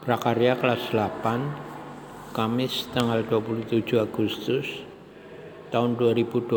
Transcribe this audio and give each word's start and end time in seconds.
Prakarya 0.00 0.56
kelas 0.56 0.96
8 0.96 2.32
Kamis 2.32 2.88
tanggal 2.88 3.20
27 3.20 4.00
Agustus 4.00 4.64
tahun 5.68 6.00
2020 6.00 6.56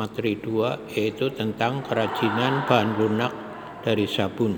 materi 0.00 0.40
2 0.40 0.96
yaitu 0.96 1.28
tentang 1.36 1.84
kerajinan 1.84 2.64
bahan 2.64 2.96
lunak 2.96 3.36
dari 3.84 4.08
sabun. 4.08 4.56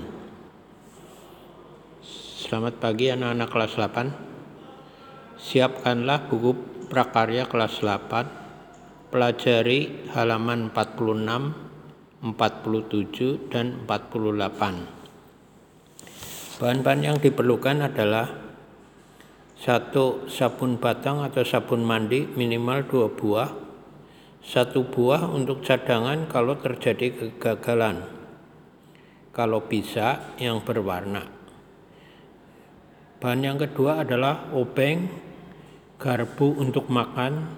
Selamat 2.39 2.79
pagi 2.79 3.11
anak-anak 3.11 3.49
kelas 3.51 3.75
8 3.75 5.35
Siapkanlah 5.35 6.31
buku 6.31 6.55
prakarya 6.87 7.51
kelas 7.51 7.83
8 7.83 9.11
Pelajari 9.11 10.07
halaman 10.15 10.71
46, 10.71 12.23
47, 12.23 13.51
dan 13.51 13.83
48 13.83 14.98
Bahan-bahan 16.59 17.07
yang 17.07 17.17
diperlukan 17.23 17.87
adalah 17.87 18.27
satu 19.55 20.27
sabun 20.27 20.75
batang 20.75 21.23
atau 21.23 21.39
sabun 21.47 21.87
mandi 21.87 22.27
minimal 22.35 22.83
dua 22.83 23.07
buah, 23.07 23.49
satu 24.43 24.83
buah 24.91 25.23
untuk 25.31 25.63
cadangan 25.63 26.27
kalau 26.27 26.59
terjadi 26.59 27.15
kegagalan, 27.15 28.03
kalau 29.31 29.71
bisa 29.71 30.35
yang 30.35 30.59
berwarna. 30.59 31.31
Bahan 33.23 33.39
yang 33.39 33.55
kedua 33.55 34.03
adalah 34.03 34.51
obeng, 34.51 35.07
garpu 35.95 36.59
untuk 36.59 36.91
makan, 36.91 37.55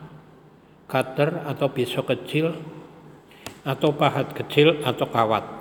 cutter 0.86 1.42
atau 1.50 1.74
pisau 1.74 2.06
kecil, 2.06 2.54
atau 3.66 3.98
pahat 3.98 4.30
kecil 4.38 4.78
atau 4.86 5.10
kawat. 5.10 5.61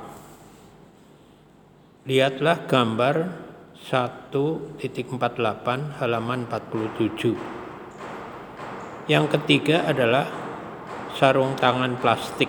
Lihatlah 2.01 2.65
gambar 2.65 3.29
1.48 3.77 4.89
halaman 6.01 6.49
47. 6.49 7.37
Yang 9.05 9.37
ketiga 9.37 9.85
adalah 9.85 10.25
sarung 11.13 11.61
tangan 11.61 12.01
plastik. 12.01 12.49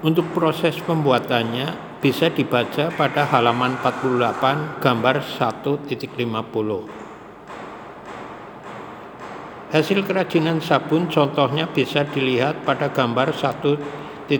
Untuk 0.00 0.32
proses 0.32 0.80
pembuatannya 0.80 2.00
bisa 2.00 2.32
dibaca 2.32 2.88
pada 2.88 3.28
halaman 3.28 3.76
48 3.84 4.80
gambar 4.80 5.20
1.50. 5.20 7.07
Hasil 9.68 10.08
kerajinan 10.08 10.64
sabun 10.64 11.12
contohnya 11.12 11.68
bisa 11.68 12.08
dilihat 12.08 12.64
pada 12.64 12.88
gambar 12.88 13.36
1.49 13.36 14.32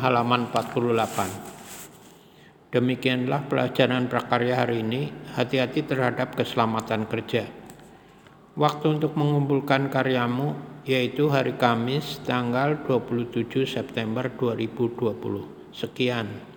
halaman 0.00 0.48
48. 0.48 2.72
Demikianlah 2.72 3.44
pelajaran 3.52 4.08
prakarya 4.08 4.64
hari 4.64 4.80
ini. 4.80 5.12
Hati-hati 5.36 5.84
terhadap 5.84 6.40
keselamatan 6.40 7.04
kerja. 7.04 7.52
Waktu 8.56 8.96
untuk 8.96 9.12
mengumpulkan 9.12 9.92
karyamu 9.92 10.56
yaitu 10.88 11.28
hari 11.28 11.60
Kamis 11.60 12.24
tanggal 12.24 12.80
27 12.88 13.68
September 13.68 14.32
2020. 14.32 15.68
Sekian. 15.68 16.56